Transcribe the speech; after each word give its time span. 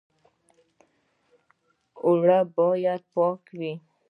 اوړه 2.03 2.39
باید 2.55 3.01
پاک 3.13 3.41
وي 3.59 3.73